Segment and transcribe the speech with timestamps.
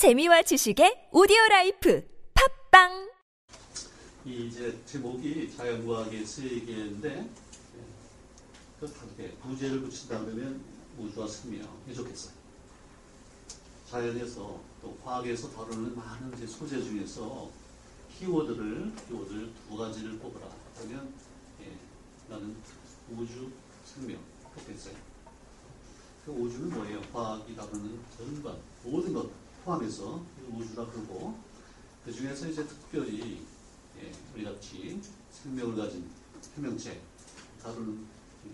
[0.00, 3.10] 재미와 지식의 오디오 라이프 팟빵
[4.24, 7.28] 이 이제 제목이 자연과학의 세계인데
[8.80, 10.64] 그 다르게 부제를 붙인다 그러면
[10.98, 12.32] 우주와 생명 이 좋겠어요.
[13.90, 17.50] 자연에서 또 과학에서 다루는 많은 소재 중에서
[18.16, 20.48] 키워드를 키워드를 두 가지를 뽑으라.
[20.78, 21.12] 그러면
[21.60, 21.76] 예,
[22.26, 22.56] 나는
[23.14, 23.50] 우주
[23.84, 24.18] 생명
[24.56, 24.94] 좋겠어요.
[26.24, 27.02] 그 우주는 뭐예요?
[27.12, 29.28] 과학이 다루는 전반 모든 것
[29.64, 30.22] 포함해서
[30.52, 31.38] 우주라 그러고
[32.04, 33.42] 그 중에서 이제 특별히
[34.00, 35.00] 예, 우리 같이
[35.32, 36.08] 생명을 가진
[36.54, 37.00] 생명체
[37.62, 38.06] 다루는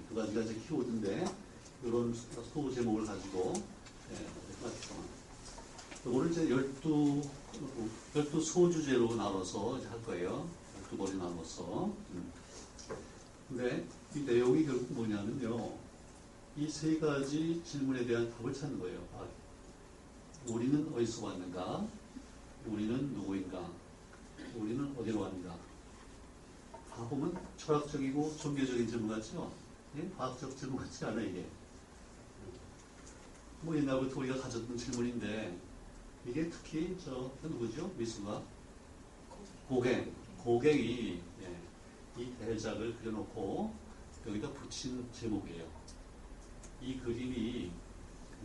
[0.08, 1.24] 두 가지가 이제 키워드인데
[1.84, 3.52] 이런 소 제목을 가지고
[4.12, 4.26] 예,
[6.08, 7.22] 이거를 이제 열두
[8.14, 10.48] 열두 소주제로 나눠서 이제 할 거예요.
[10.82, 11.86] 열두 번이 나눠서.
[12.12, 12.32] 음.
[13.48, 15.72] 근데 이 내용이 결국 뭐냐면요.
[16.58, 18.98] 이 세 가지 질문에 대한 답을 찾는 거예요.
[19.14, 19.26] 아,
[20.48, 21.86] 우리는 어디서 왔는가?
[22.66, 23.68] 우리는 누구인가?
[24.54, 25.56] 우리는 어디로 왔는가?
[26.90, 29.52] 다 보면 철학적이고 종교적인 질문 같죠?
[29.96, 30.08] 예?
[30.16, 31.44] 과학적 질문 같지 않아, 이게.
[33.62, 35.58] 뭐 옛날부터 우리가 가졌던 질문인데,
[36.26, 37.88] 이게 특히 저, 누구죠?
[37.96, 38.42] 미수가?
[39.68, 40.12] 고갱.
[40.38, 43.74] 고갱이, 예, 이 대작을 그려놓고
[44.26, 45.66] 여기다 붙인 제목이에요.
[46.80, 47.72] 이 그림이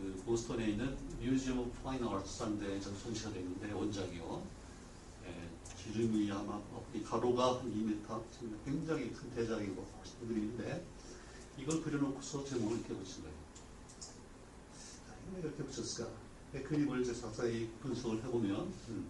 [0.01, 4.43] 그 보스턴에 있는 Museum of Fine Arts한데 전시가 되는데 원작이요.
[5.25, 6.59] 예, 그림이 아마
[6.91, 8.23] 이 가로가 한 2m,
[8.65, 10.83] 굉장히 큰 대작이고 멋있는 그림인데
[11.59, 13.35] 이걸 그려놓고서 제목을 이렇게 붙인 거예요.
[14.79, 16.11] 자, 왜 이렇게 붙였을까?
[16.53, 19.07] 네, 그림을 이제 자세히 분석을 해보면 음.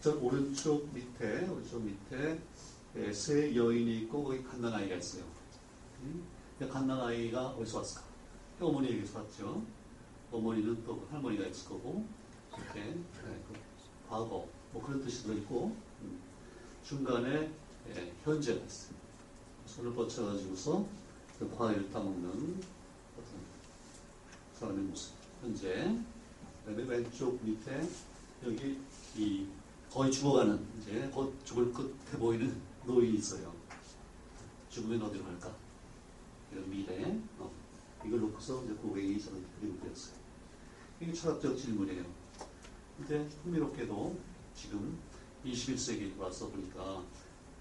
[0.00, 2.40] 저 오른쪽 밑에 오른쪽 밑에
[2.96, 5.22] 예, 세 여인이 있고 거기 갓난 아이가 있어요.
[6.02, 6.24] 음?
[6.58, 8.07] 갓난 아이가 어디서 왔을까?
[8.60, 9.62] 어머니에게서 왔죠.
[10.30, 12.06] 어머니는 또 할머니가 있을 거고
[12.56, 13.04] 이렇게 네,
[13.46, 13.54] 그
[14.08, 16.20] 과거 뭐 그런 뜻이 들어있고 음.
[16.84, 17.50] 중간에
[17.88, 18.96] 예, 현재가 있어요.
[19.66, 20.86] 손을 뻗쳐가지고서
[21.38, 22.60] 그 과일을 따먹는
[23.16, 23.40] 어떤
[24.54, 25.14] 사람의 모습.
[25.40, 25.96] 현재
[26.64, 27.88] 그다음에 왼쪽 밑에
[28.44, 28.78] 여기
[29.16, 29.46] 이
[29.90, 33.54] 거의 죽어가는 이제 곧 죽을 끝에 보이는 노인이 있어요.
[34.68, 35.54] 죽으면 어디로 갈까?
[36.52, 37.18] 이런 미래.
[37.38, 37.50] 어.
[38.06, 40.14] 이걸 놓고서 이제 고객이 저는 그림을 그렸어요.
[41.00, 42.04] 이게 철학적 질문이에요.
[42.96, 44.18] 근데 흥미롭게도
[44.54, 44.98] 지금
[45.44, 47.02] 21세기에 와서 보니까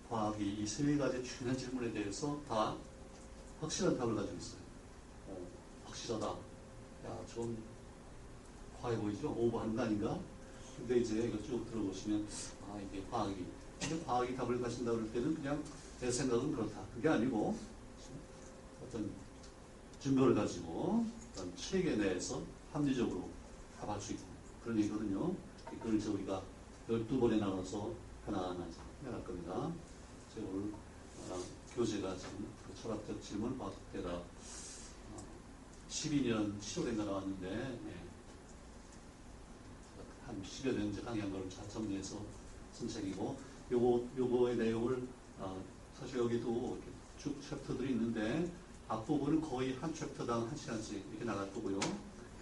[0.09, 2.75] 과학이 이 세 가지 중요한 질문에 대해서 다
[3.59, 4.61] 확실한 답을 가지고 있어요.
[5.27, 5.47] 어,
[5.85, 6.27] 확실하다.
[6.27, 7.57] 야, 좀
[8.81, 9.29] 과해 보이죠?
[9.31, 10.19] 오버하는 거 아닌가?
[10.77, 12.27] 근데 이제 이거 쭉 들어보시면,
[12.67, 13.45] 아, 이게 과학이.
[13.79, 15.63] 근데 과학이 답을 가진다 그럴 때는 그냥
[15.99, 16.81] 제 생각은 그렇다.
[16.95, 17.57] 그게 아니고,
[18.85, 19.11] 어떤
[19.99, 21.05] 증거를 가지고
[21.55, 22.41] 체계 내에서
[22.71, 23.29] 합리적으로
[23.79, 24.23] 답할 수 있고
[24.63, 25.33] 그런 얘기거든요.
[25.95, 26.41] 이제 우리가
[26.89, 27.93] 12번에 나눠서
[28.25, 28.67] 하나하나
[29.05, 29.71] 해갈 겁니다.
[30.33, 30.71] 제가 오늘
[31.29, 31.41] 어,
[31.75, 34.23] 교재가 지금 그 철학적 질문 과학 대답 어,
[35.89, 38.07] 12년 7월인가 나왔는데 예.
[40.25, 42.17] 한 10여 년 이제 강의한 걸 잘 정리해서
[42.73, 43.37] 쓴 책이고
[43.71, 45.07] 요거, 요거의 내용을
[45.39, 45.63] 어,
[45.99, 46.77] 사실 여기도
[47.17, 48.51] 쭉 챕터들이 있는데
[48.87, 51.79] 앞부분은 거의 한 챕터당 한 시간씩 이렇게 나갈 거고요.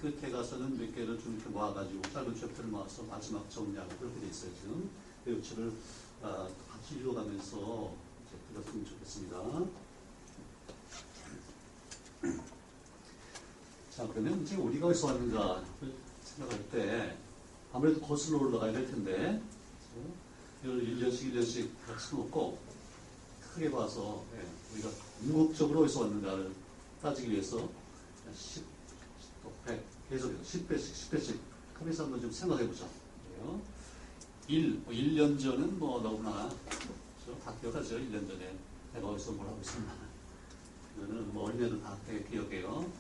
[0.02, 4.52] 끝에 가서는 몇 개를 좀 이렇게 모아가지고 짧은 챕터를 모아서 마지막 정리하고 그렇게 돼 있어요,
[4.56, 4.90] 지금.
[5.26, 5.74] 이 책을
[6.22, 7.94] 아, 같이 읽어가면서
[8.54, 9.66] 들었으면 좋겠습니다.
[13.90, 15.64] 자, 그러면 이제 우리가 어디서 왔는가
[16.24, 17.18] 생각할 때
[17.74, 19.42] 아무래도 거슬러 올라가야 될 텐데,
[20.64, 22.58] 이걸 1년씩 1년씩 할 수는 없고,
[23.56, 24.90] 크게 봐서 예, 우리가
[25.22, 26.52] 궁극적으로 어디서 왔는가를
[27.02, 27.70] 따지기 위해서
[28.36, 28.66] 10,
[29.42, 31.38] 또 100, 계속해서 10배씩, 10배씩
[31.76, 32.86] 하면서 한번 좀 생각해보자.
[34.48, 37.98] 1, 뭐 1년 전은 뭐 너무나 다 기억하죠.
[37.98, 38.56] 1년 전에
[38.94, 39.96] 내가 어디서 뭘 하고 있었나.
[40.98, 41.98] 이거는 뭐 어린애도 다
[42.30, 42.92] 기억해요.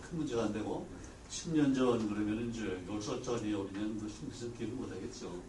[0.00, 0.86] 큰 문제가 안 되고
[1.28, 5.42] 10년 전 그러면 이제 10살 전이 우리는 그 심리적 기억을 못하겠죠.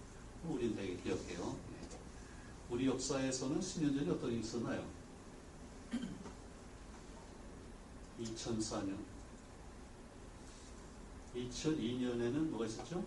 [0.47, 1.55] 우리는 되게 기억해요.
[2.69, 4.85] 우리 역사에서는 10년 전에 어떤 일이 있었나요?
[8.21, 8.97] 2004년.
[11.35, 13.03] 2002년에는 뭐가 있었죠?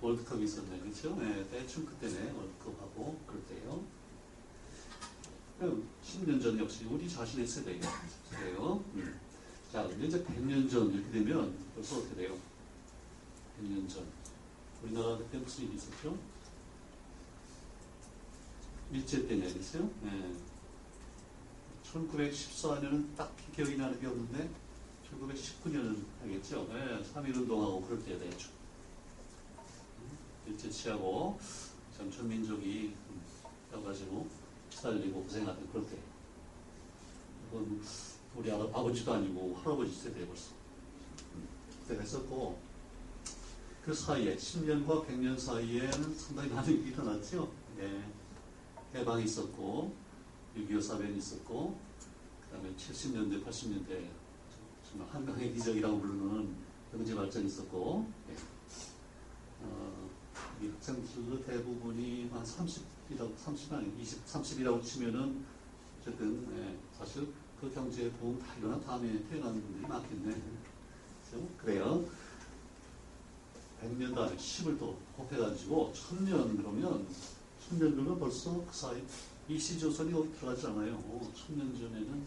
[0.00, 1.14] 월드컵이 있었네, 그렇죠?
[1.16, 3.84] 네, 대충 그때네, 월드컵하고 그럴 때요.
[6.02, 7.82] 10년 전 역시 우리 자신의 세대예요.
[8.30, 8.84] 세대요.
[8.94, 9.20] 음.
[9.70, 12.36] 자, 이제 100년 전 이렇게 되면 벌써 어떻게 돼요?
[13.60, 14.06] 100년 전.
[14.82, 16.16] 우리나라 그때 무슨 일이 있었죠?
[18.92, 19.88] 일제 때 내렸어요.
[20.02, 20.34] 네.
[21.92, 24.48] 1914년은 딱히 기억이 나는 게 없는데
[25.10, 26.66] 1919년은 하겠죠.
[26.72, 28.50] 네, 3.1운동하고 그럴 때 대충.
[30.56, 31.38] 채취하고
[31.96, 32.92] 전천 민족이
[33.72, 34.26] 여러 가지로
[34.68, 35.96] 시달리고 고생하던 그럴 때
[37.48, 37.80] 이건
[38.34, 40.50] 우리 아- 아버지도 아니고 할아버지 세대 벌써
[41.34, 41.48] 음,
[41.82, 42.58] 그때가 있었고
[43.84, 47.52] 그 사이에 10년과 100년 사이에는 상당히 많은 일이 일어났죠.
[47.78, 48.02] 예.
[48.94, 49.94] 해방이 있었고
[50.56, 51.78] 6.25 사변이 있었고
[52.42, 54.08] 그 다음에 70년대 80년대
[54.88, 56.54] 정말 한강의 기적이라고 부르는
[56.90, 58.34] 경제 발전이 있었고 예.
[59.62, 60.10] 어,
[60.60, 65.44] 이 학생들 대부분이 한 30이라고 30 아니 20, 30이라고 치면은
[66.00, 67.28] 어쨌든 예, 사실
[67.60, 70.34] 그 경제 보험 다 일어난 다음에 태어난 분들이 많겠네.
[71.24, 71.48] 그죠?
[71.58, 72.04] 그래요.
[73.82, 77.06] 100년 다음에 10을 또 곱해가지고 1000년 그러면
[77.70, 79.02] 1000년 그러면 벌써 그 사이
[79.48, 80.98] 이시조선이 어디 들어가지 않아요.
[81.34, 82.22] 1000년 전에는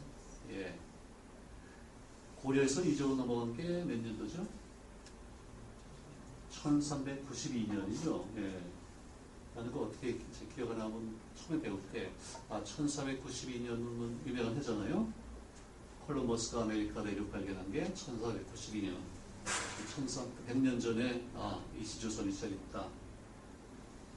[0.52, 0.78] 예.
[2.42, 4.46] 고려에서 이조로 넘어간 게 몇 년도죠?
[6.52, 8.26] 1392년이죠.
[8.38, 8.62] 예.
[9.56, 12.12] 나는 그 어떻게 제 기억을 하면 처음에 배울 때,
[12.50, 15.12] 아, 1492년은 유명한 해잖아요.
[16.08, 18.98] 콜럼버스가 아메리카 대륙 발견한 게 1492년.
[20.48, 22.88] 100년 전에, 아, 이씨조선이 시작했다.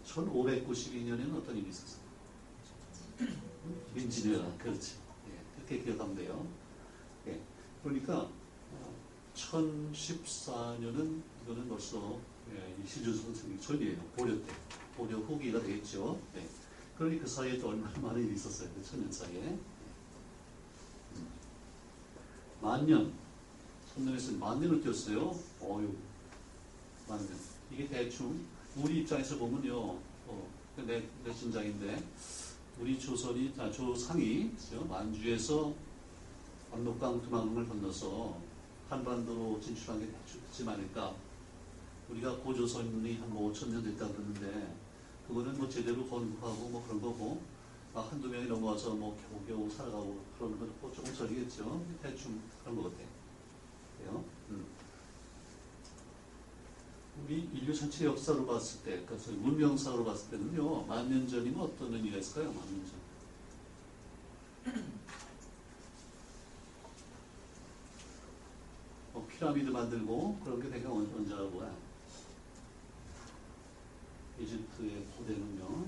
[0.07, 2.07] 1592년에는 어떤 일이 있었어요?
[3.95, 4.97] 임진왜란, 그렇지.
[5.29, 6.47] 예, 그렇게 기억하면 돼요.
[7.27, 7.41] 예,
[7.83, 8.95] 그러니까, 어,
[9.35, 12.19] 1014년은 이거는 벌써
[12.53, 13.99] 예, 이씨조선 생기 전이에요.
[14.17, 14.53] 고려 때.
[14.97, 16.19] 고려 후기가 되겠죠.
[16.35, 16.47] 네.
[16.97, 18.71] 그러니 그 사이에 또 얼마나 많은 일이 있었어요.
[18.75, 19.41] 그 천년 사이에.
[21.17, 21.29] 음.
[22.61, 23.13] 만년.
[23.93, 25.39] 천년에서 만년을 뛰었어요.
[25.61, 25.95] 어유
[27.09, 27.29] 만년.
[27.71, 29.75] 이게 대충 우리 입장에서 보면요.
[30.29, 32.03] 어, 내, 내 심장인데
[32.79, 34.85] 우리 조선이, 아, 조상이 그죠?
[34.85, 35.73] 만주에서
[36.71, 38.37] 압록강 두만강을 건너서
[38.91, 41.15] 한반도로 진출한 게 대충 그쯤 아닐까.
[42.11, 44.77] 우리가 고조선이 한뭐 5천 년 됐다 그러는데
[45.27, 47.41] 그거는 뭐 제대로 건국하고 뭐 그런 거고
[47.95, 51.83] 막 한두 명이 넘어와서 뭐 겨우겨우 살아가고 그러는 건뭐 조금 전이겠죠.
[52.03, 53.09] 대충 그런 것 같아요.
[53.99, 54.25] 그래요?
[54.51, 54.76] 음.
[57.23, 62.19] 우리 인류 전체 역사로 봤을 때, 그래서 문명사로 봤을 때는요, 만 년 전이면 어떤 의미가
[62.19, 62.53] 있을까요?
[62.53, 62.97] 만 년 전.
[69.13, 71.75] 뭐 피라미드 만들고 그런 게 되게 언- 언제하고야.
[74.39, 75.87] 이집트의 고대는요,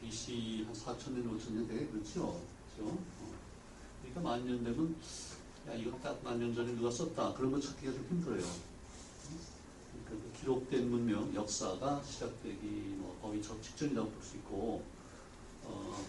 [0.00, 2.40] BC 한 4천년, 5천년 되게 그렇죠.
[2.76, 2.90] 그렇죠?
[2.92, 3.32] 어.
[4.00, 4.96] 그러니까 만 년 되면,
[5.68, 7.34] 야, 이거 딱 만 년 전에 누가 썼다.
[7.34, 8.71] 그런 거 찾기가 좀 힘들어요.
[10.12, 12.66] 그 기록된 문명, 역사가 시작되기
[12.98, 14.82] 뭐 거의 저 직전이라고 볼 수 있고,
[15.64, 16.04] 어,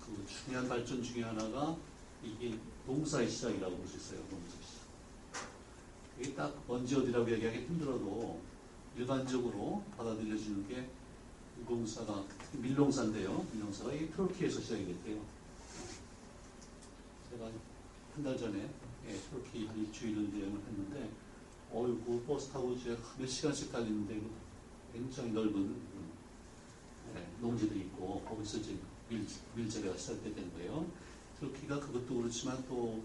[0.00, 1.76] 그 중요한 발전 중에 하나가
[2.22, 4.20] 이게 농사의 시작이라고 볼 수 있어요.
[4.30, 4.86] 농사 시작.
[6.20, 8.40] 이게 딱 언제 어디라고 얘기하기 힘들어도
[8.96, 10.88] 일반적으로 받아들여지는 게
[11.68, 13.46] 농사가 밀농사인데요.
[13.52, 15.20] 밀농사가 이게 트로키에서 시작이 됐대요.
[17.30, 18.66] 제가 한 달 전에
[19.06, 21.10] 예, 트로키 한 일주일을 여행을 했는데
[21.76, 24.18] 어이구 버스 타고 이제 몇 시간씩 달리는데
[24.94, 26.10] 굉장히 넓은 음,
[27.14, 28.78] 예, 농지들이 있고 거기서 이제
[29.10, 30.86] 밀, 밀재배가 시작되는 거예요.
[31.38, 33.02] 터키가 그것도 그렇지만 또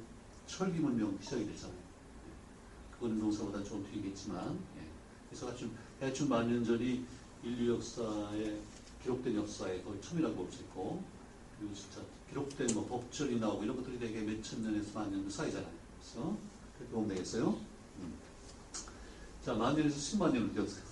[0.48, 1.78] 철기 문명 시작이 되잖아요.
[1.78, 2.94] 예.
[2.96, 4.88] 그거는 농사보다 좀 뒤겠지만, 예.
[5.30, 7.06] 그래서 대충, 대충 만년 전이
[7.44, 8.58] 인류 역사에,
[9.04, 11.04] 기록된 역사에 거의 처음이라고 볼 수 있고,
[11.60, 15.72] 그리고 진짜 기록된 뭐 법절이 나오고 이런 것들이 되게 몇 천 년에서 만년 사이잖아요.
[16.00, 16.38] 그래서
[16.78, 17.60] 그렇게 보면 되겠어요.
[19.42, 19.46] 음.
[19.46, 20.84] 자, 만 년에서 10만 년을 기억하세요.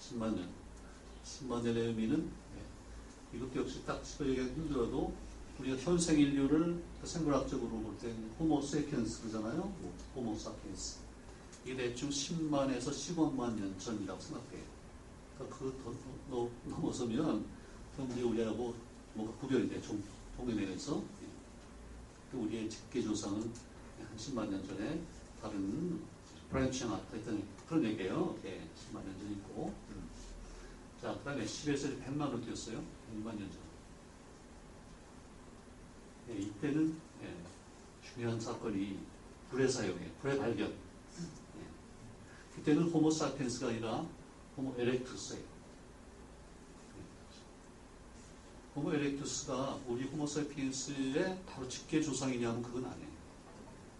[0.00, 0.48] 10만 년.
[1.24, 3.36] 10만 년의 의미는, 예.
[3.36, 5.12] 이것도 역시 딱 집어 얘기하기 힘들어도
[5.58, 9.72] 우리가 현생 인류를 생물학적으로 볼 때 호모 세피엔스 그러잖아요.
[10.14, 10.98] 호모 사피엔스.
[11.64, 14.62] 이게 대충 10만에서 15만 년 전이라고 생각해요.
[15.38, 15.74] 그러니까 그
[16.30, 17.44] 더 넘어서면
[17.96, 18.74] 그럼 이제 우리하고
[19.14, 20.02] 뭐가 구별이 돼, 종,
[20.36, 21.02] 종교면에서.
[22.30, 25.00] 그 우리의 직계 조상은 한 10만 년 전에
[25.40, 26.00] 다른
[26.54, 28.38] branch형 아트 했던 그런 얘기예요.
[28.44, 29.74] 예, 10만 년 전 있고.
[29.90, 30.08] 음.
[31.02, 32.78] 자, 그 다음에 10에서 100만으로 뛰었어요.
[33.12, 33.58] 100만 년 전.
[36.30, 37.34] 예, 이때는 예,
[38.02, 39.00] 중요한 사건이
[39.50, 40.70] 불의 사용에 불의 발견.
[40.70, 42.54] 예.
[42.54, 44.06] 그때는 호모 사피엔스가 아니라
[44.56, 45.42] 호모 에렉투스예요.
[48.76, 53.10] 호모 에렉투스가 우리 호모 사피엔스의 바로 직계 조상이냐면 그건 아니에요.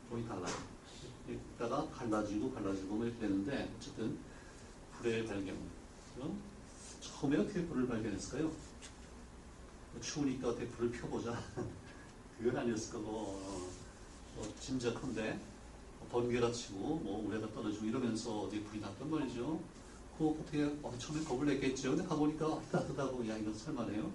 [0.09, 0.74] 거의 달라요.
[1.29, 4.19] 이따가 갈라지고 갈라지고 뭐 이렇게 되는데 어쨌든
[4.93, 5.57] 불의 발견.
[6.15, 6.35] 그죠?
[7.01, 8.49] 처음에 어떻게 불을 발견했을까요?
[8.49, 11.41] 뭐 추우니까 어떻게 불을 펴보자.
[12.39, 13.71] 그건 아니었을 거고 어,
[14.37, 15.41] 어, 짐작한데
[16.11, 19.61] 번개가 치고 뭐 우레가 떨어지고 이러면서 어디 불이 났단 말이죠.
[20.19, 21.91] 그 어떻게 어, 처음에 겁을 냈겠죠.
[21.97, 24.11] 근데 가보니까 따뜻하고 야 이건 설마네요.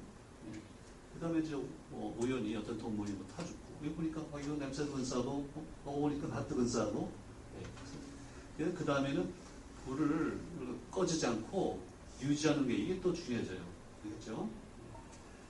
[1.13, 1.55] 그 다음에 이제
[1.89, 6.55] 뭐 우연히 어떤 동물이 뭐 타죽고 여기 보니까 아, 이거 냄새도 근사하고 어, 먹어보니까 맛도
[6.55, 7.11] 근사하고
[8.59, 8.65] 예.
[8.71, 9.33] 그 다음에는
[9.85, 10.39] 불을
[10.91, 11.81] 꺼지지 않고
[12.21, 13.59] 유지하는 게 이게 또 중요해져요.
[14.03, 14.49] 그렇죠?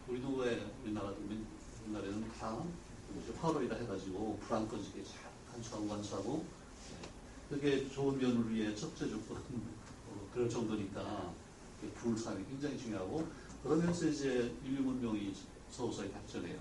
[0.07, 1.45] 우리도 왜 우리나라도 맨-
[1.87, 3.33] 옛날에는 다 뭐죠?
[3.41, 5.15] 화로에다 해가지고 불 안 꺼지게 잘
[5.51, 6.45] 간수하고 간수하고
[6.91, 7.55] 예.
[7.55, 11.33] 그게 좋은 며느리의 첫째 조건 어, 그럴 정도니까
[11.81, 13.27] 이게 불 사용이 굉장히 중요하고
[13.63, 15.33] 그러면서 이제 인류 문명이
[15.71, 16.59] 서서히 발전해요.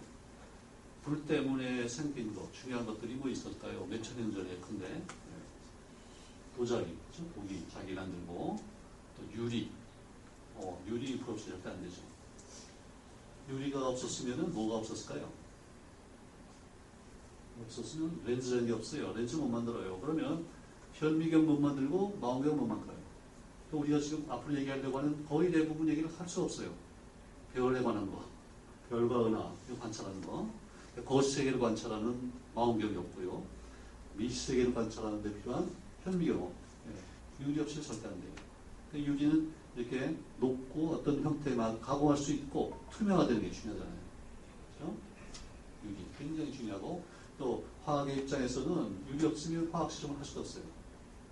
[1.09, 3.87] 불 때문에 생긴 것 중요한 것들이 뭐 있었을까요?
[3.87, 6.57] 몇천 년 전에 예.
[6.57, 6.97] 도자기?
[7.35, 8.59] 고기 자기 만들고
[9.17, 9.71] 또 유리,
[10.55, 12.03] 어, 유리 불 없이 절대 안 되죠.
[13.49, 15.33] 유리가 없었으면 뭐가 없었을까요?
[17.65, 18.23] 없었으면
[18.67, 19.13] 게 없어요.
[19.15, 19.99] 렌즈 못 만들어요.
[20.01, 20.47] 그러면
[20.93, 22.99] 현미경 못 만들고 망원경 못 만들어요.
[23.71, 26.73] 또 우리가 지금 앞으로 얘기하려고 하는 거의 대부분 얘기를 할 수 없어요.
[27.55, 28.25] 별에 관한 거,
[28.91, 30.49] 별과 은하 관찰하는 거,
[31.05, 33.43] 거시세계를 관찰하는 망원경이 없고요.
[34.17, 35.71] 미시세계를 관찰하는 데 필요한
[36.05, 36.53] 현미경,
[36.89, 38.33] 예, 유리 없이 절대 안 돼요.
[38.91, 43.99] 그 유리는 이렇게 높고 어떤 형태만 가공할 수 있고 투명화되는 게 중요하잖아요.
[44.77, 44.97] 그렇죠?
[45.85, 47.03] 유리 굉장히 중요하고
[47.39, 50.65] 또 화학의 입장에서는 유리 없으면 화학 실험을 할 수가 없어요.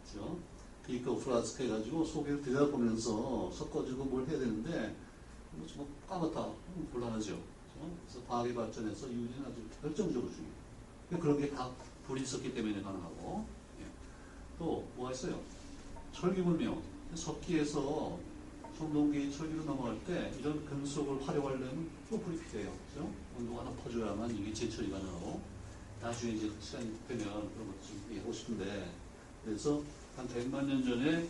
[0.04, 0.38] 그렇죠?
[0.86, 4.94] 비커 플라스크 해가지고 속에 들여다보면서 섞어주고 뭘 해야 되는데
[5.52, 7.36] 뭐 정말 까맣다 음, 곤란하죠.
[7.78, 7.96] 그렇죠?
[8.06, 11.20] 그래서 과학의 발전에서 유리는 아주 결정적으로 중요해요.
[11.20, 11.70] 그런 게 다
[12.06, 13.44] 불이 있었기 때문에 가능하고
[13.80, 13.84] 예.
[14.58, 15.40] 또 뭐가 있어요?
[16.12, 16.80] 철기 문명
[17.14, 18.18] 석기에서
[18.78, 22.72] 청동기 철기로 넘어갈 때 이런 금속을 활용하려면 또 불이 필요해요.
[22.88, 23.10] 그죠?
[23.38, 25.40] 온도가 높아져야만 이게 제철이 가능하고
[26.00, 28.90] 나중에 이제 시간이 되면 그런 것도 좀 얘기하고 싶은데
[29.44, 29.82] 그래서
[30.16, 31.28] 한 100만 년 전에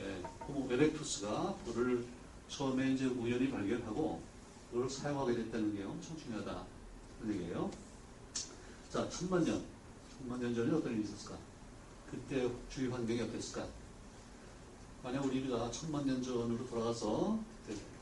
[0.00, 2.04] 예, 호모 에렉투스가 불을
[2.48, 4.20] 처음에 이제 우연히 발견하고
[4.72, 6.64] 그걸 사용하게 됐다는 게 엄청 중요하다.
[7.20, 7.70] 그런 얘기예요.
[8.90, 9.62] 자, 천만 년.
[10.16, 11.36] 천만 년 전에 어떤 일이 있었을까?
[12.10, 13.68] 그때 주위 환경이 어땠을까?
[15.02, 17.38] 만약 우리가 천만 년 전으로 돌아가서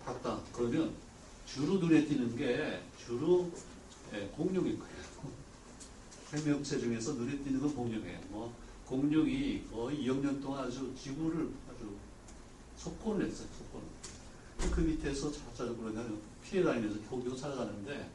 [0.04, 0.40] 봤다.
[0.52, 0.94] 그러면
[1.44, 3.50] 주로 눈에 띄는 게 주로
[4.12, 4.94] 예, 공룡일 거예요.
[6.30, 8.20] 생명체 중에서 눈에 띄는 건 공룡이에요.
[8.28, 8.54] 뭐
[8.86, 11.96] 공룡이 거의 2억 년 동안 아주 지구를 아주
[12.76, 13.48] 속권을 했어요.
[13.58, 14.70] 속권.
[14.70, 18.10] 그 밑에서 자자적으로 그냥 피해 다니면서 겨우겨우 살아가는데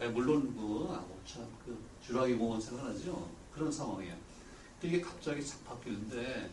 [0.00, 3.30] 예, 물론 그, 아, 뭐 참, 그 주라기 공원 생각나죠?
[3.52, 4.14] 그런 상황이에요.
[4.82, 6.50] 이게 갑자기 싹 바뀌는데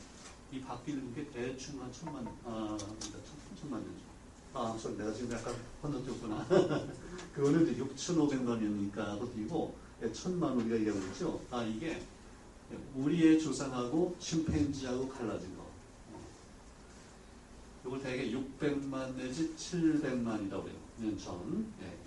[0.51, 4.63] 이 바뀌는 게 대충 한 천만, 아, 그러니까 천, 천만 년 전.
[4.63, 6.47] 아, sorry, 내가 지금 약간 건너뛰었구나.
[7.35, 11.41] 그거는 이제 6,500만 년이니까 그것도 예, 천만 우리가 얘기하고 있죠.
[11.51, 12.01] 아, 이게
[12.95, 15.63] 우리의 조상하고 침팬지하고 갈라진 거.
[15.63, 16.21] 어.
[17.85, 20.84] 이걸 대개 600만 내지 700만이라고 그래요.
[20.97, 21.73] 년 전.
[21.81, 21.97] 예.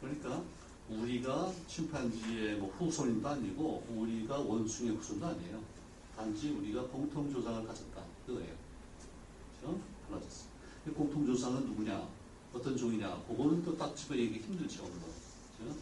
[0.00, 0.42] 그러니까
[0.88, 5.60] 우리가 침팬지의 뭐 후손도 아니고 우리가 원숭이의 후손도 아니에요.
[6.16, 8.02] 단지 우리가 공통 조상을 가졌다.
[8.26, 8.54] 그거예요.
[9.60, 9.80] 그렇죠?
[10.08, 10.46] 달라졌어.
[10.84, 12.08] 그 공통 조상은 누구냐?
[12.54, 13.22] 어떤 종이냐?
[13.26, 14.84] 그거는 또 딱 집어 얘기 힘들죠.
[14.84, 15.76] 그렇죠?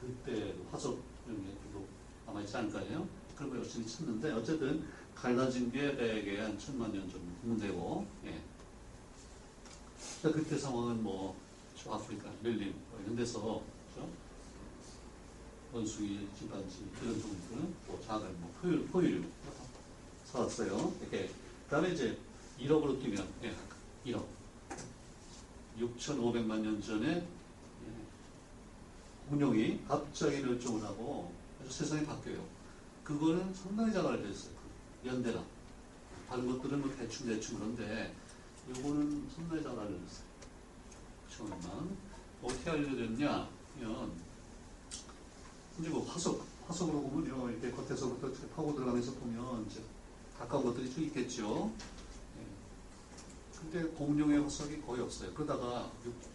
[0.00, 1.84] 그때 화석 이런 게 별로
[2.26, 3.08] 남아있지 않을까요?
[3.36, 4.84] 그런 거 열심히 찾는데 어쨌든
[5.14, 8.42] 갈라진 게 대개 한 천만 년 정도 되고 예.
[10.20, 14.10] 자, 그때 상황은 뭐저 아프리카, 멜린 뭐 이런 데서 그렇죠?
[15.72, 19.24] 원숭이, 침pan지 이런 종들은 또 작은 뭐 포유, 포유류
[20.24, 20.92] 살았어요.
[21.00, 21.30] 이렇게
[21.66, 22.18] 그다음에 이제
[22.58, 23.54] 1억으로 뛰면 예,
[24.06, 24.24] 1억
[25.78, 27.24] 6,500만 년 전에 예,
[29.28, 32.44] 공룡이 갑자기 멸종을 하고 아주 세상이 바뀌어요.
[33.04, 34.52] 그거는 상당히 작아졌어요.
[35.04, 35.44] 그 연대가
[36.28, 38.12] 다른 것들은 뭐 대충 대충 그런데
[38.70, 40.28] 요거는 상당히 작아졌어요.
[41.30, 41.96] 처음만
[42.42, 43.48] 어떻게 알려졌냐?
[43.80, 44.12] 면
[45.78, 49.82] 이제 뭐 화석 화석으로 보면요 이렇게 겉에서부터 이렇게 파고 들어가면서 보면 이제
[50.38, 51.72] 가까운 것들이 쭉 있겠죠.
[52.38, 53.58] 예.
[53.58, 55.32] 근데 공룡의 화석이 거의 없어요.
[55.32, 55.90] 그러다가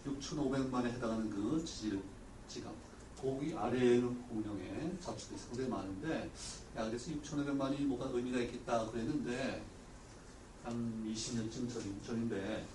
[0.05, 2.01] 6,500만에 해당하는 그 지질
[2.47, 2.73] 지각
[3.21, 6.31] 거기 아래에는 공룡의 잡수들이 상당히 많은데
[6.75, 9.63] 야 그래서 6,500만이 뭐가 의미가 있겠다 그랬는데
[10.63, 12.65] 한 20년쯤 전, 전인데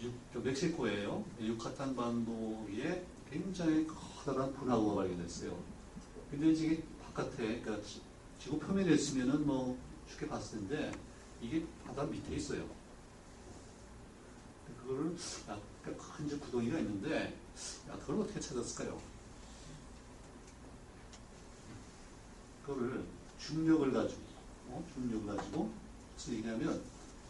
[0.00, 1.24] 육, 저 멕시코예요.
[1.40, 5.62] 유카탄 반도에 굉장히 커다란 분화구가 발견됐어요.
[6.30, 8.00] 근데 이게 바깥에 그러니까 지-
[8.38, 10.92] 지구 표면에 있으면은 뭐 쉽게 봤을 텐데
[11.40, 12.68] 이게 바다 밑에 있어요.
[14.80, 15.16] 그거를
[15.48, 17.38] 약간 큰 구덩이가 있는데
[17.88, 19.00] 야, 그걸 어떻게 찾았을까요?
[22.64, 23.04] 그거를
[23.38, 24.31] 중력을 가지고
[24.72, 24.84] 어?
[24.94, 25.70] 중력을 가지고
[26.14, 26.82] 무슨 얘기냐면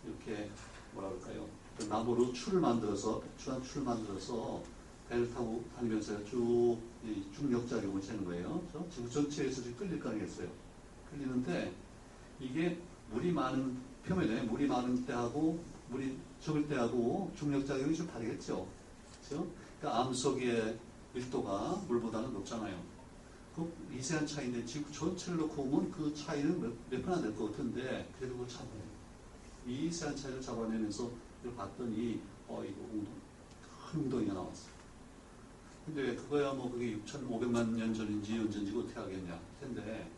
[0.04, 0.48] 이렇게
[0.92, 1.48] 뭐라 그럴까요?
[1.76, 4.62] 그 나무로 줄을 만들어서 배추한 줄을 만들어서
[5.08, 8.62] 배를 타고 다니면서 쭉이 중력작용을 재는 거예요.
[8.70, 8.88] 그렇죠?
[8.90, 10.48] 지구 전체에서 끌릴 거 아니겠어요?
[11.10, 11.72] 끌리는데
[12.40, 12.78] 이게
[13.10, 18.66] 물이 많은 표면에 물이 많은 때하고 물이 적을 때하고 중력작용이 좀 다르겠죠.
[19.26, 19.46] 그렇죠?
[19.80, 20.78] 그러니까 암석의
[21.14, 22.91] 밀도가 물보다는 높잖아요.
[23.54, 28.34] 그 미세한 차이 인데 지구 전체를 놓고 보면 그 차이는 몇, 몇분안될 것 같은데 그래도
[28.34, 28.92] 그걸 잡아내요.
[29.64, 31.10] 미세한 차이를 잡아내면서
[31.56, 33.12] 봤더니 어 이거 웅덩,
[33.90, 34.68] 큰 웅덩이가 나왔어.
[35.84, 40.10] 근데 그거야 뭐 그게 6,500만 년 전인지 언젠지 어떻게 하겠냐 텐데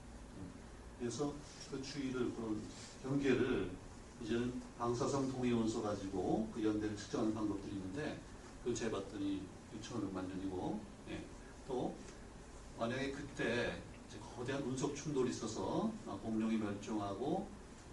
[0.98, 1.34] 그래서
[1.70, 2.60] 그 추이를 그런
[3.02, 3.70] 경계를
[4.22, 8.20] 이제는 방사성 동위원소 가지고 그 연대를 측정하는 방법들이 있는데
[8.58, 9.42] 그걸 재봤더니
[9.80, 11.24] 6,500만 년이고 예.
[11.66, 11.94] 또
[12.78, 17.46] 만약에 그때 이제 거대한 운석 충돌이 있어서 아, 공룡이 멸종하고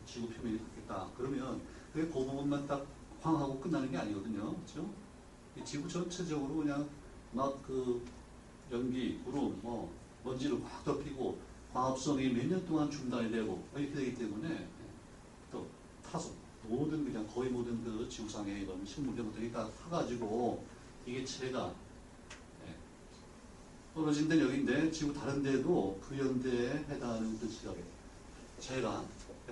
[0.06, 1.62] 지구 표면이 바뀌었다 그러면
[1.94, 2.86] 그게 그 부분만 딱
[3.22, 4.90] 황하고 끝나는 게 아니거든요 그렇죠?
[5.56, 6.90] 이 지구 전체적으로 그냥
[7.32, 8.04] 막 그
[8.72, 11.38] 연기, 구름, 뭐 먼지를 확 덮이고
[11.74, 14.68] 광합성이 몇 년 동안 중단이 되고 이렇게 되기 때문에
[15.52, 15.68] 또
[16.04, 16.32] 타소
[16.68, 20.64] 모든 그냥 거의 모든 그 지구상의 이런 식물들 것들이 다 타가지고
[21.06, 21.74] 이게 제가 예,
[23.94, 27.84] 떨어진 데는 여기인데 지구 다른 데도 그 연대에 해당하는 그 지역에
[28.60, 29.04] 제가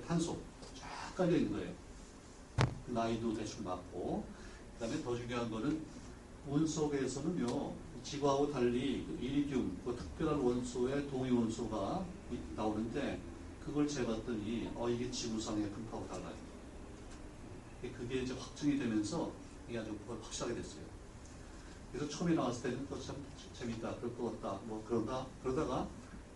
[0.07, 0.37] 탄소
[0.75, 1.73] 쫙 깔려 있는 거예요.
[2.85, 4.25] 그 나이도 대충 맞고
[4.77, 5.81] 그 다음에 더 중요한 거는
[6.47, 13.19] 원석에서는요, 지구하고 달리 그 이리듐, 그 특별한 원소의 동위 원소가 이- 나오는데
[13.65, 16.35] 그걸 재봤더니 어 이게 지구상의 분포하고 달라요.
[17.81, 19.31] 그게 이제 확증이 되면서
[19.67, 20.88] 이게 아주 확실하게 됐어요.
[21.91, 23.15] 그래서 처음에 나왔을 때는 또 참
[23.53, 25.87] 재밌다, 그럴 것 같다, 뭐 그러다 그러다가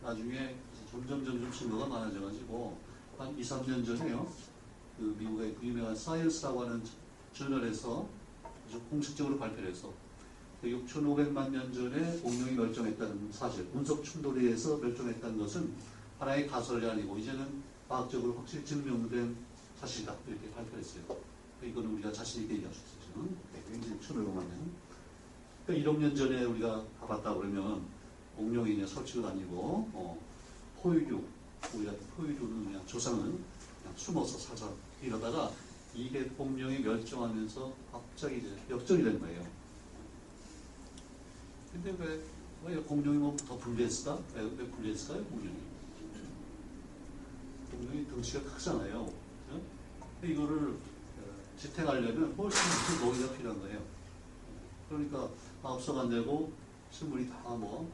[0.02, 0.56] 나중에
[0.92, 2.78] 점점 점점 증거가 많아져가지고
[3.18, 4.28] 한 2, 3년 전에요,
[4.98, 6.84] 그 미국의 그 유명한 사이언스라고 하는
[7.34, 8.08] 저널에서
[8.90, 9.94] 공식적으로 발표를 해서
[10.64, 15.74] 6,500만 년 전에 공룡이 멸종했다는 사실, 운석 충돌에 의해서 멸종했다는 것은
[16.20, 19.36] 하나의 가설이 아니고 이제는 과학적으로 확실히 증명된
[19.80, 21.04] 사실이다 이렇게 발표했어요.
[21.64, 23.28] 이거는 우리가 자신 있게 얘기할 수 있어요.
[23.54, 24.83] 네, 굉장히 1,500만 년.
[25.66, 27.86] 그러니까 1억 년 전에 우리가 가봤다 그러면
[28.36, 30.20] 그냥 설치고 다니고 어,
[30.82, 31.24] 포유류,
[31.76, 34.70] 우리 같은 포유류는 그냥 조상은 그냥 숨어서 살살
[35.02, 35.52] 이러다가
[35.96, 39.46] 이게 공룡이 멸종하면서 갑자기 이제 역전이 된 거예요.
[41.72, 42.22] 근데 왜,
[42.66, 44.20] 왜 공룡이 뭐 더 불리했을까?
[44.36, 45.56] 왜, 왜 불리했을까요, 공룡이?
[47.72, 49.12] 공룡이 덩치가 크잖아요.
[50.20, 52.62] 근데 이거를 어, 지탱하려면 훨씬
[53.00, 53.82] 큰 먹이가 필요한 거예요.
[54.90, 55.30] 그러니까
[55.64, 56.52] 안 되고
[56.92, 57.90] 식물이 다 뭐,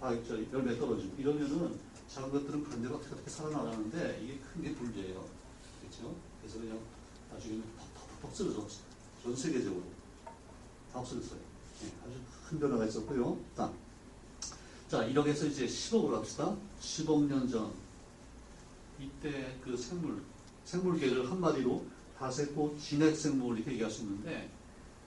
[0.00, 5.24] 과육자 열매 떨어지고 이러면은 작은 것들은 그런 데로 어떻게 어떻게 살아나가는데 이게 큰게 불리해요.
[5.80, 6.14] 그렇죠?
[6.40, 6.78] 그래서 그냥
[7.32, 7.64] 나중에는
[8.20, 8.66] 퍽퍽퍽 쓰러져.
[9.22, 9.82] 전 세계적으로.
[10.92, 11.40] 다 없어졌어요.
[11.82, 13.38] 예, 아주 큰 변화가 있었고요.
[13.56, 13.72] 자,
[14.88, 16.56] 자 1억에서 이제 10억으로 합시다.
[16.80, 17.72] 10억 년 전.
[19.00, 20.22] 이때 그 생물,
[20.64, 21.84] 생물계를 한마디로
[22.18, 24.50] 다세포 진핵 생물 이렇게 얘기할 수 있는데,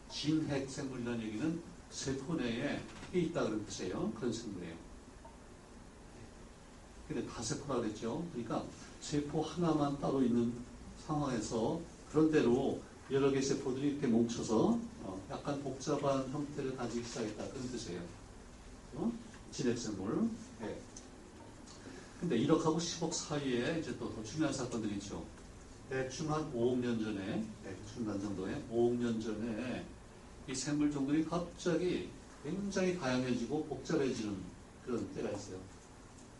[0.09, 2.79] 진핵 생물이라는 얘기는 세포 내에
[3.13, 4.11] 있다 그런 뜻이에요.
[4.13, 4.75] 그런 생물이에요.
[7.07, 8.25] 근데 다세포라 그랬죠.
[8.33, 8.63] 그러니까
[8.99, 10.53] 세포 하나만 따로 있는
[11.05, 11.79] 상황에서
[12.11, 18.01] 그런 대로 여러 개의 세포들이 이렇게 뭉쳐서 어, 약간 복잡한 형태를 가지기 시작했다 그런 뜻이에요.
[18.95, 19.11] 어?
[19.51, 20.29] 진핵생물.
[20.63, 20.77] 예.
[22.19, 25.23] 근데 1억하고 10억 사이에 이제 또 더 중요한 사건들이 있죠.
[25.89, 27.45] 대충 한 5억 년 전에,
[27.93, 29.85] 중간 정도에 5억 년 전에
[30.47, 32.09] 이 생물 종들이 갑자기
[32.41, 34.37] 굉장히 다양해지고 복잡해지는
[34.85, 35.59] 그런 때가 있어요.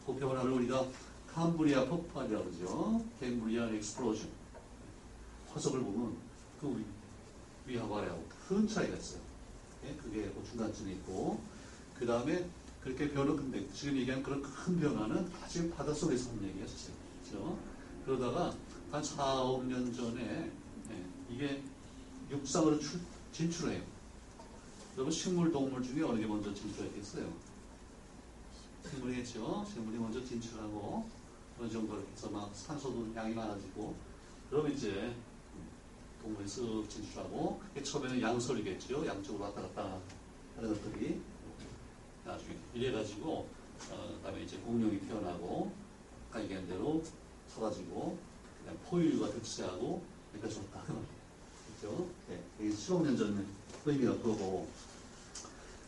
[0.05, 0.87] 그 변화를 우리가
[1.33, 3.05] 캄브리아 폭발이라고 그러죠.
[3.19, 4.29] Cambrian explosion.
[5.49, 6.15] 화석을 보면
[6.61, 6.85] 그 위,
[7.65, 9.19] 위하고 아래하고 큰 차이가 있어요.
[9.85, 11.41] 예, 그게 그 중간쯤에 있고
[11.99, 12.47] 그 다음에
[12.81, 16.95] 그렇게 변화 근데 지금 얘기한 그런 큰 변화는 다 지금 바닷속에서 한 얘기였어요.
[17.21, 17.59] 그렇죠?
[18.05, 18.55] 그러다가
[18.89, 20.51] 한 4, 5년 전에
[20.91, 21.61] 예, 이게
[22.31, 23.01] 육상으로 출,
[23.33, 23.96] 진출해요.
[24.97, 27.31] 여러분 식물, 동물 중에 어느 게 먼저 진출했겠어요?
[28.81, 29.63] 생물이겠죠.
[29.71, 31.07] 생물이 먼저 진출하고
[31.59, 33.93] 어느 정도 해서 막 산소도 양이 많아지고
[34.49, 35.13] 그러면 이제
[36.23, 39.05] 동물이 쓱 진출하고 그게 처음에는 양설이겠죠.
[39.05, 39.99] 양쪽으로 왔다 갔다
[40.55, 41.21] 하는 것들이
[42.25, 43.47] 나중에 이래가지고
[43.91, 45.71] 어, 그다음에 이제 공룡이 태어나고
[46.31, 47.03] 아까 얘기한 대로
[47.49, 48.17] 사라지고
[48.61, 50.01] 그다음 포유류가 득세하고
[50.33, 50.81] 이렇게 좋다
[51.79, 52.09] 그렇죠?
[52.27, 54.67] 네, 이게 10억 년 전 의미가 그거고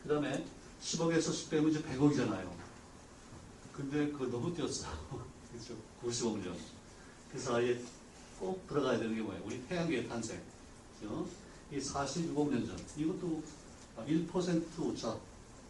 [0.04, 0.46] 그 다음에
[0.82, 2.50] 10억에서 10 빼면 이제 100억이잖아요.
[3.74, 4.88] 근데 그거 너무 뛰었어.
[5.52, 5.76] 그렇죠?
[6.04, 6.58] 90억 년.
[7.30, 7.80] 그래서 아예
[8.40, 9.44] 꼭 들어가야 되는 게 뭐예요?
[9.46, 10.42] 우리 태양계의 탄생.
[11.00, 11.28] 그죠?
[11.72, 12.78] 이 46억 년 전.
[12.98, 13.44] 이것도
[14.08, 15.18] 1% 오차.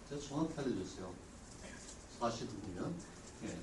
[0.09, 1.13] 제가 정확히 알려줬어요.
[2.19, 2.91] 49년.
[3.45, 3.57] 예.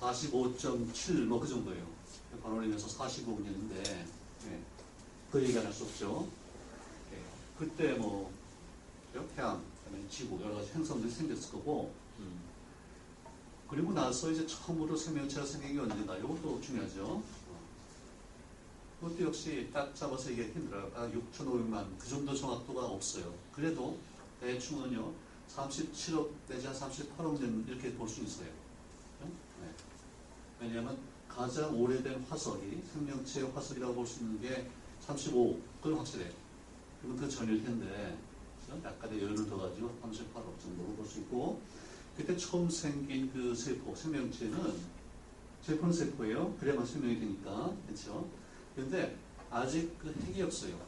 [0.00, 1.86] 45.7, 뭐 그 정도예요.
[2.42, 4.06] 반올림에서 45억 년인데,
[4.46, 4.60] 예.
[5.30, 6.28] 그 얘기 안 할 수 없죠.
[7.12, 7.18] 예.
[7.58, 8.32] 그때 뭐,
[9.12, 9.26] 그죠?
[9.34, 9.62] 태양,
[10.08, 12.40] 지구, 여러 가지 행성들이 생겼을 거고, 음.
[13.68, 16.16] 그리고 나서 이제 처음으로 생명체가 생긴 게 언제다.
[16.18, 17.04] 이것도 중요하죠.
[17.04, 17.22] 어.
[19.00, 20.90] 그것도 역시 딱 잡아서 얘기하기 힘들어요.
[20.94, 23.34] 아, 6,500만 그 정도 정확도가 없어요.
[23.52, 23.98] 그래도
[24.40, 25.12] 대충은요
[25.54, 28.48] 37억 내지 한 38억 년 이렇게 볼 수 있어요.
[29.22, 29.70] 네.
[30.60, 30.96] 왜냐하면
[31.28, 34.70] 가장 오래된 화석이 생명체의 화석이라고 볼 수 있는 게
[35.06, 36.30] 35억 그건 확실해요.
[37.02, 38.16] 그건 그 전일 텐데?
[38.84, 41.60] 약간의 여유를 둬가지고 38억 정도로 볼 수 있고
[42.16, 44.94] 그때 처음 생긴 그 세포 생명체는
[45.62, 46.54] 세포는 세포예요.
[46.60, 48.28] 그래야만 생명이 되니까 그렇죠.
[48.76, 49.16] 근데
[49.50, 50.78] 아직 그 핵이 없어요.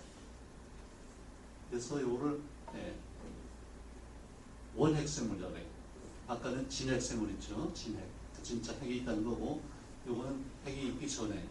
[1.70, 2.40] 그래서 이거를
[2.75, 2.94] 예,
[4.75, 5.66] 원핵생물이라고 해요.
[6.29, 7.72] 아까는 진핵생물 있죠.
[7.75, 8.05] 진핵.
[8.37, 9.62] 그 진짜 핵이 있다는 거고
[10.07, 11.49] 요거는 핵이 있기 전에.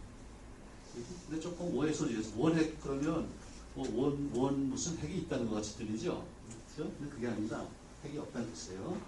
[1.28, 3.45] 근데 조금 오해 소리에서 원핵 그러면 뭐
[3.76, 6.26] 원, 원 무슨 핵이 있다는 것 같이 들리죠?
[6.74, 6.92] 그렇죠?
[6.98, 7.66] 근데 그게 아니라
[8.04, 9.00] 핵이 없다는 뜻이에요.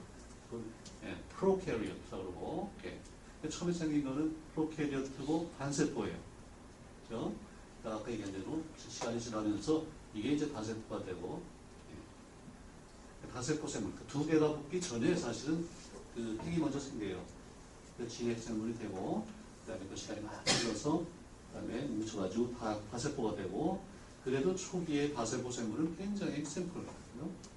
[1.04, 3.48] 예, 프로캐리어트라고 그러고 예.
[3.48, 6.16] 처음에 생긴 거는 프로캐리어트고 단세포예요.
[7.02, 7.32] 그죠?
[7.80, 11.42] 그러니까 아까 얘기한 대로 시간이 지나면서 이게 이제 다세포가 되고
[11.92, 13.28] 예.
[13.32, 15.66] 다세포 생물 그 두 개가 붙기 전에 사실은
[16.14, 17.22] 그 핵이 먼저 생겨요.
[17.96, 19.26] 그 진핵 생물이 되고
[19.64, 21.04] 그다음에 그 시간이 막 흘러서
[21.52, 23.82] 그다음에 뭉쳐가지고 다 다세포가 되고
[24.28, 26.84] 그래도 초기의 다세포 생물은 굉장히 샘플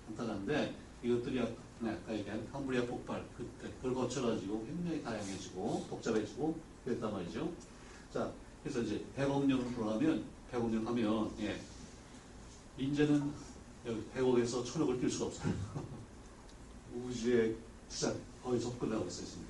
[0.08, 7.12] 간단한데 이것들이 아까 네, 아까 얘기한 캄브리아 폭발 그때 그걸 거쳐가지고 굉장히 다양해지고 복잡해지고 그랬단
[7.12, 7.52] 말이죠.
[8.14, 8.32] 자,
[8.64, 11.60] 그래서 이제 100억 년으로 돌아가면 100억 년 하면 예,
[12.78, 13.34] 이제는
[13.86, 15.54] 여기 100억에서 1000억을 뛸 수가 없어요.
[16.96, 17.54] 우주의
[17.90, 19.46] 시작 거의 접근하고 있어요 지금.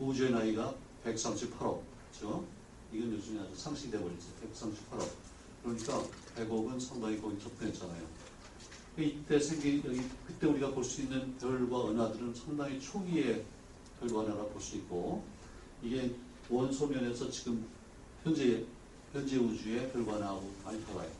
[0.00, 2.44] 우주의 나이가 138억, 그렇죠?
[2.92, 4.26] 이건 요즘에 아주 상식이 돼버렸죠.
[4.52, 5.28] 138억.
[5.76, 6.02] 그러니까
[6.36, 8.06] 100억은 상당히 거의 접근했잖아요.
[8.98, 13.44] 이때 생긴 여기 그때 우리가 볼 수 있는 별과 은하들은 상당히 초기의
[14.00, 15.22] 별과 은하라 볼 수 있고
[15.82, 16.14] 이게
[16.48, 17.66] 원소 면에서 지금
[18.24, 18.64] 현재
[19.12, 21.10] 현재 우주의 별과 은하하고 많이 달라요.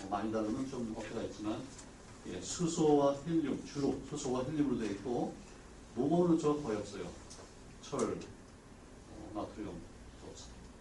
[0.00, 1.60] 뭐 많이 다르면 좀 어깨가 있지만
[2.26, 5.34] 예, 수소와 헬륨 주로 수소와 헬륨으로 되어 있고
[5.94, 7.08] 무거운 저 거의 없어요.
[7.82, 9.93] 철, 어, 나트륨, 또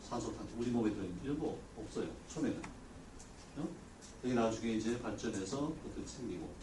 [0.03, 2.07] 산소탄소 우리 몸에 들어있는 거 없어요.
[2.27, 2.61] 처음에는.
[3.57, 3.67] 어?
[4.21, 6.53] 되게 나중에 이제 발전해서 그것도 생기고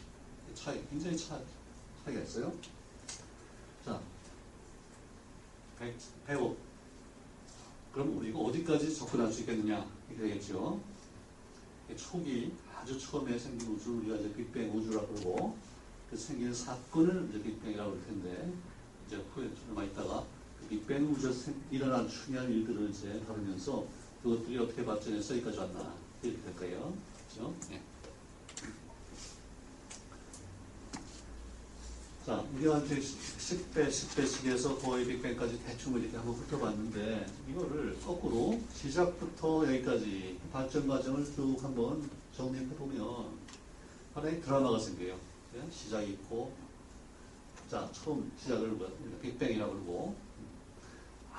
[0.54, 1.40] 차이 굉장히 차,
[2.04, 2.52] 차이가 있어요.
[3.84, 4.00] 자,
[5.78, 6.56] 100, 100억.
[7.92, 10.80] 그럼 우리가 어디까지 접근할 수 있겠느냐 이렇게 되겠죠.
[11.96, 15.56] 초기 아주 처음에 생긴 우주 우리가 이제 빅뱅 우주라고 그러고
[16.08, 18.52] 그 생긴 사건을 이제 빅뱅이라고 그럴 텐데
[19.06, 20.24] 이제 후에 얼마 있다가
[20.60, 23.86] 그 빅뱅 우주에서 생- 일어난 중요한 일들을 이제 다루면서
[24.22, 26.94] 그것들이 어떻게 발전해서 여기까지 왔나 이렇게 될 거예요.
[27.34, 27.54] 그렇죠?
[27.70, 27.80] 네.
[32.26, 40.86] 자, 이제 10배, 10배씩에서 거의 빅뱅까지 대충 이렇게 한번 훑어봤는데, 이거를 거꾸로 시작부터 여기까지 발전
[40.86, 43.38] 과정을 쭉 한번 정리해보면,
[44.14, 45.16] 하나의 드라마가 생겨요.
[45.56, 45.70] 예?
[45.72, 46.52] 시작이 있고,
[47.70, 48.86] 자, 처음 시작을 뭐,
[49.22, 50.14] 빅뱅이라고 그러고,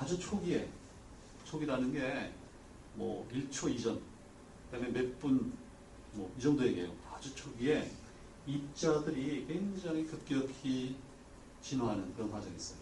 [0.02, 0.68] 아주 초기에,
[1.44, 2.32] 초기라는 게,
[2.96, 4.00] 뭐, 1초 이전,
[4.68, 5.52] 그 다음에 몇 분,
[6.14, 6.92] 뭐, 이 정도 얘기해요.
[7.14, 7.88] 아주 초기에
[8.44, 10.96] 입자들이 굉장히 급격히
[11.62, 12.78] 진화하는 그런 과정이 있어요.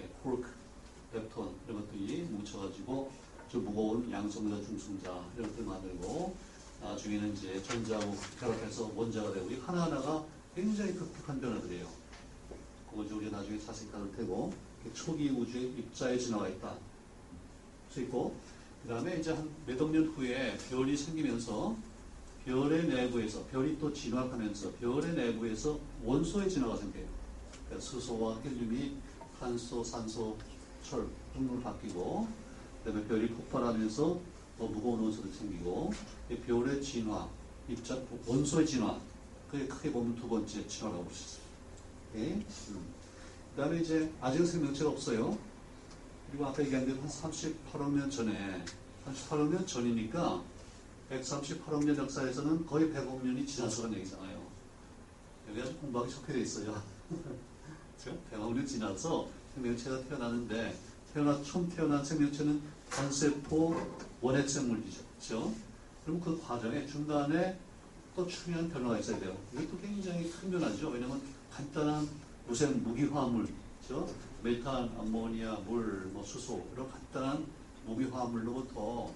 [0.00, 0.52] 예, 코르크,
[1.14, 3.10] 렙톤 이런 것들이 뭉쳐가지고
[3.50, 6.36] 좀 무거운 양성자, 중성자 이런 것들 만들고
[6.82, 11.88] 나중에는 이제 전자하고 결합해서 원자가 되고 이 하나하나가 굉장히 급격한 변화들이에요.
[12.90, 14.52] 그거 이제 우리가 나중에 자세히 다룰 테고
[14.94, 16.74] 초기 우주의 입자의 진화가 있다.
[17.90, 18.34] 수 있고
[18.82, 21.76] 그 다음에 이제 한 몇 억 년 후에 별이 생기면서
[22.44, 27.06] 별의 내부에서 별이 또 진화하면서 별의 내부에서 원소의 진화가 생겨요.
[27.66, 28.96] 그러니까 수소와 헬륨이
[29.38, 30.36] 탄소, 산소,
[30.82, 32.26] 철 종류로 바뀌고
[32.84, 34.20] 그다음에 별이 폭발하면서
[34.58, 35.92] 더 무거운 원소들이 생기고
[36.30, 37.28] 이 별의 진화,
[37.68, 38.98] 입자 원소의 진화
[39.50, 41.44] 그게 크게 보면 두 번째 진화라고 볼 수 있어요.
[42.14, 42.32] 오케이?
[42.70, 42.99] 음.
[43.60, 45.36] 그 다음에 이제 아직 생명체가 없어요.
[46.30, 48.64] 그리고 아까 얘기한 대로 한 38억 년 전에
[49.06, 50.42] 38억 년 전이니까
[51.10, 54.42] 138억 년 역사에서는 거의 100억 년이 지나서간 얘기잖아요.
[55.50, 56.82] 여기 아주 공부하기 좋게 돼 있어요.
[58.02, 58.18] 그렇죠?
[58.32, 60.78] 100억 년 지나서 생명체가 태어나는데
[61.12, 63.76] 태어나 처음 태어난 생명체는 단세포
[64.22, 65.02] 원핵 생물이죠.
[65.18, 65.52] 그렇죠?
[66.06, 67.58] 그럼 그 과정에 중간에
[68.16, 69.36] 또 중요한 변화가 있어야 돼요.
[69.52, 70.88] 이것도 굉장히 큰 변화죠.
[70.88, 71.20] 왜냐하면
[71.52, 72.08] 간단한
[72.50, 73.46] 무생 무기화물,
[73.86, 74.12] 그렇죠?
[74.42, 77.46] 메탄, 암모니아, 물, 뭐 수소 이런 간단한
[77.86, 79.08] 무기화물로부터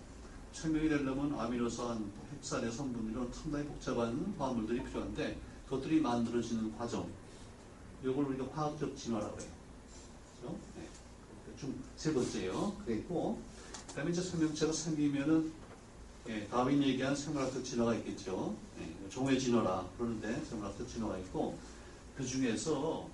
[0.52, 7.10] 생명이 되려면 아미노산, 핵산의 성분 이런 상당히 복잡한 화합물들이 필요한데 그것들이 만들어지는 과정
[8.04, 9.50] 이걸 우리가 화학적 진화라고 해요.
[10.40, 10.56] 그렇죠?
[10.76, 10.88] 네.
[11.60, 12.76] 좀세 번째요.
[12.84, 13.40] 그랬고
[13.88, 15.52] 그다음에 이제 생명체가 생기면은
[16.28, 18.54] 예, 다윈 얘기한 생물학적 진화가 있겠죠.
[18.78, 21.58] 예, 종의 진화라 그러는데 생물학적 진화가 있고
[22.16, 23.08] 그 중에서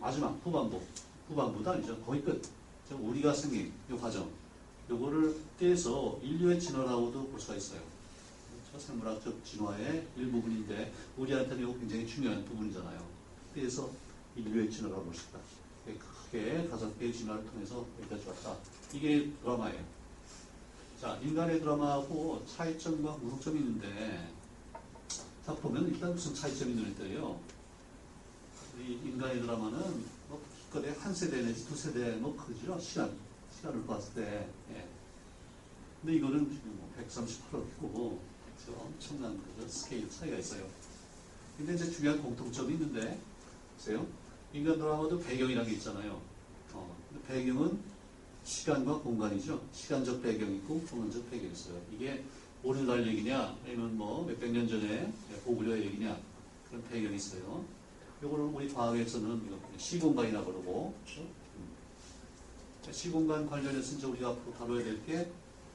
[0.00, 0.80] 마지막 후반부
[1.28, 1.96] 후반부도 아니죠.
[2.02, 2.42] 거의 끝.
[2.88, 4.30] 즉, 우리가 생긴 이 과정
[4.88, 7.80] 요거를 떼서 인류의 진화라고도 볼 수가 있어요.
[8.70, 8.86] 그렇죠?
[8.86, 13.04] 생물학적 진화의 일부분인데 우리한테는 이거 굉장히 중요한 부분이잖아요.
[13.52, 13.90] 그래서
[14.36, 15.40] 인류의 진화라고 볼 수 있다.
[16.30, 18.56] 크게 다섯 개의 진화를 통해서 여기까지 왔다.
[18.92, 19.84] 이게 드라마예요.
[21.00, 24.28] 자, 인간의 드라마하고 차이점과 무속점이 있는데,
[25.44, 27.38] 자, 보면 일단 무슨 차이점이 눈에 띄어요.
[28.78, 32.78] 이 인간의 드라마는 뭐 기껏해 한 세대 내지 두 세대 뭐 크죠.
[32.78, 33.10] 시간,
[33.56, 34.48] 시간을 봤을 때.
[34.72, 34.86] 예.
[36.00, 38.18] 근데 이거는 지금 뭐 138억이고,
[38.64, 38.80] 그렇죠?
[38.80, 40.66] 엄청난 그 스케일 차이가 있어요.
[41.56, 43.18] 근데 이제 중요한 공통점이 있는데,
[43.76, 44.06] 보세요.
[44.52, 46.20] 인간 드라마도 배경이라는 게 있잖아요.
[46.72, 47.78] 어, 배경은
[48.44, 49.60] 시간과 공간이죠.
[49.72, 51.80] 시간적 배경이 있고 공간적 배경이 있어요.
[51.92, 52.22] 이게
[52.62, 55.12] 오늘날 얘기냐, 아니면 뭐 몇백 년 전에
[55.44, 56.16] 고구려 얘기냐,
[56.68, 57.64] 그런 배경이 있어요.
[58.22, 61.26] 이거를 우리 과학에서는 시공간이라고 그러고, 그렇죠?
[62.92, 65.30] 시공간 관련해서 이제 우리가 앞으로 다뤄야 될 게,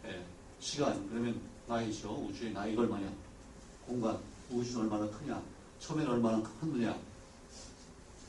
[0.06, 0.26] 예,
[0.60, 2.10] 시간, 그러면 나이죠.
[2.10, 3.12] 우주의 나이가 얼마냐,
[3.86, 4.18] 공간,
[4.50, 5.42] 우주는 얼마나 크냐,
[5.80, 6.98] 처음엔 얼마나 컸느냐,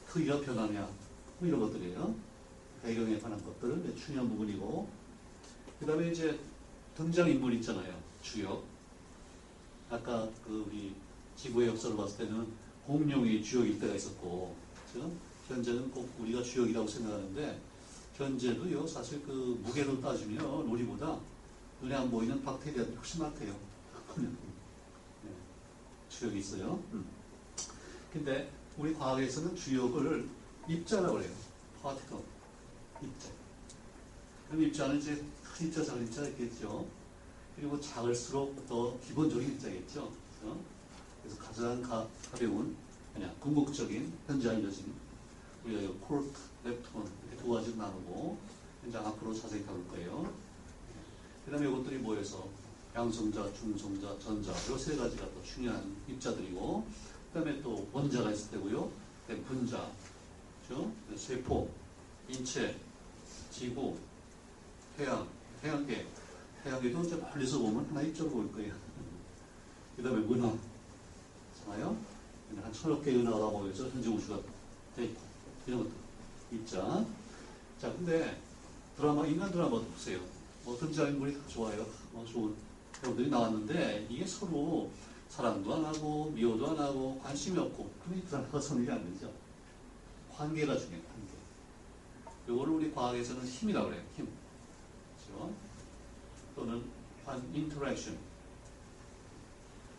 [0.09, 0.88] 크기가 변하냐,
[1.38, 2.14] 뭐 이런 것들이에요.
[2.83, 4.88] 배경에 관한 것들, 중요한 부분이고,
[5.79, 6.38] 그 다음에 이제
[6.96, 7.94] 등장인물 있잖아요.
[8.22, 8.64] 주역.
[9.90, 10.94] 아까 그 우리
[11.37, 12.46] 지구의 역사를 봤을 때는
[12.86, 14.54] 공룡이 주역일 때가 있었고,
[14.86, 15.10] 그죠?
[15.48, 17.60] 현재는 꼭 우리가 주역이라고 생각하는데,
[18.14, 21.18] 현재도요, 사실 그 무게로 따지면 우리보다
[21.80, 23.54] 눈에 안 보이는 박테리아들이 훨씬 많대요.
[24.16, 24.28] 네,
[26.08, 26.82] 주역이 있어요.
[26.92, 27.04] 음.
[28.12, 30.28] 근데 우리 과학에서는 주역을
[30.68, 31.32] 입자라고 그래요.
[31.82, 32.18] 파티클.
[33.02, 33.28] 입자.
[34.48, 36.86] 그럼 입자는 이제 큰 입자, 작은 입자 있겠죠.
[37.56, 40.12] 그리고 작을수록 더 기본적인 입자겠죠.
[40.38, 40.56] 그래서,
[41.22, 42.76] 그래서 가장 가, 가벼운,
[43.14, 44.92] 그냥 궁극적인, 현재 알려진
[45.64, 46.32] 우리가 이 콜크,
[46.64, 48.38] 렙톤 이렇게 두 가지로 나누고
[48.87, 50.32] 이제 앞으로 자세히 다룰 거예요.
[51.44, 52.48] 그 다음에 이것들이 모여서
[52.94, 56.87] 양성자, 중성자, 전자 이 세 가지가 또 중요한 입자들이고
[57.32, 58.90] 그 다음에 또 원자가 있을 테고요.
[59.48, 59.90] 분자,
[60.62, 60.92] 그죠?
[61.16, 61.70] 세포,
[62.28, 62.76] 인체,
[63.50, 63.96] 지구,
[64.96, 65.26] 태양,
[65.62, 66.06] 태양계.
[66.62, 68.74] 태양계도 이제 멀리서 보면 하나 입자로 보일 거예요.
[69.96, 70.58] 그 다음에 은
[71.66, 71.72] 하.
[71.72, 71.96] 잖아요.
[72.62, 74.40] 한 천억 개의 은하가 모여서 현재 우주가
[74.94, 75.20] 돼 있고,
[75.66, 75.92] 이런 것들.
[76.53, 77.05] 입자.
[77.81, 78.38] 자, 근데
[78.96, 80.20] 드라마, 인간 드라마도 보세요.
[80.64, 81.87] 뭐 등장인물이 다 좋아요.
[82.12, 82.55] 뭐 좋은
[83.01, 84.90] 배우들이 나왔는데, 이게 서로
[85.29, 89.33] 사랑도 안 하고, 미워도 안 하고, 관심이 없고, 이 드라마가 성립이 안 되죠.
[90.37, 91.33] 관계가 중요해요, 관계.
[92.48, 94.29] 요거를 우리 과학에서는 힘이라고 그래요, 힘.
[95.16, 95.51] 그죠?
[96.55, 96.83] 또는
[97.25, 98.18] 한 interaction.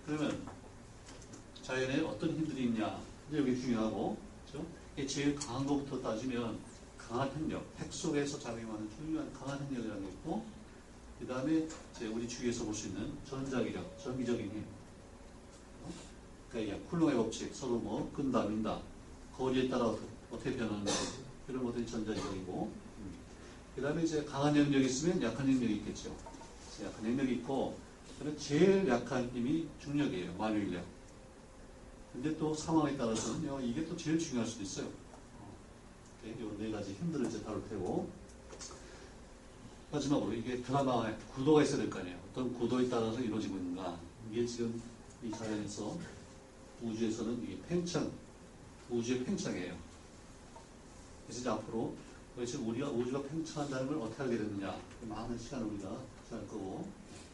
[0.05, 0.45] 그러면
[1.63, 2.99] 자연에 어떤 힘들이 있냐.
[3.29, 4.65] 이제 여기 중요하고, 그죠?
[4.95, 6.59] 이게 제일 강한 것부터 따지면
[6.97, 10.45] 강한 핵력, 핵 속에서 작용하는 중요한 강한 핵력이라는 게 있고,
[11.19, 11.67] 그 다음에
[12.13, 14.65] 우리 주위에서 볼 수 있는 전자기력, 전기적인 힘.
[16.51, 18.81] 그러니까 쿨롱의 법칙, 서로 뭐 끈다, 민다,
[19.35, 19.95] 거리에 따라
[20.31, 20.93] 어떻게 변하는지
[21.47, 22.71] 이런 것들이 전자기력이고,
[23.75, 26.13] 그 다음에 이제 강한 영역이 있으면 약한 영역이 있겠죠.
[26.83, 27.77] 약한 영역이 있고,
[28.19, 30.92] 그는 제일 약한 힘이 중력이에요, 만유인력.
[32.13, 34.87] 근데 또 상황에 따라서는요, 이게 또 제일 중요할 수도 있어요.
[36.23, 38.07] 이네 가지 힘들을 이제 다룰 테고.
[39.91, 42.17] 마지막으로 이게 드라마의 구도가 있어야 될 거 아니에요.
[42.31, 43.99] 어떤 구도에 따라서 이루어지고 있는가.
[44.31, 44.81] 이게 지금
[45.23, 45.97] 이 자연에서,
[46.81, 48.11] 우주에서는 이게 팽창,
[48.89, 49.77] 우주의 팽창이에요.
[51.25, 51.93] 그래서 이제 앞으로
[52.35, 54.79] 도대체 우리가 우주가 팽창한다는 걸 어떻게 알게 됐느냐.
[55.07, 56.87] 많은 시간을 우리가 투자할 거고,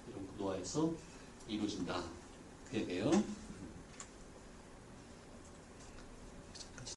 [0.10, 0.92] 이런 구도화에서
[1.48, 2.04] 이루어진다.
[2.70, 3.12] 그 얘기예요.